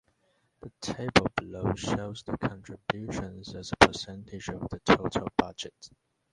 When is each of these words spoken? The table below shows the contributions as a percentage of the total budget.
The 0.61 0.71
table 0.81 1.27
below 1.37 1.75
shows 1.75 2.23
the 2.23 2.35
contributions 2.39 3.53
as 3.53 3.71
a 3.71 3.75
percentage 3.85 4.49
of 4.49 4.67
the 4.71 4.79
total 4.79 5.27
budget. 5.37 5.75